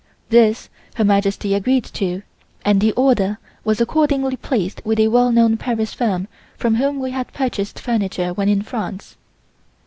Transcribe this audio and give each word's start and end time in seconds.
This 0.31 0.67
Her 0.95 1.03
Majesty 1.03 1.53
agreed 1.53 1.83
to 1.83 2.23
and 2.65 2.81
the 2.81 2.91
order 2.93 3.37
was 3.63 3.79
accordingly 3.79 4.35
placed 4.35 4.81
with 4.83 4.99
a 4.99 5.09
well 5.09 5.31
known 5.31 5.57
Paris 5.57 5.93
firm 5.93 6.27
from 6.57 6.77
whom 6.77 6.99
we 6.99 7.11
had 7.11 7.31
purchased 7.33 7.79
furniture 7.79 8.33
when 8.33 8.49
in 8.49 8.63
France. 8.63 9.15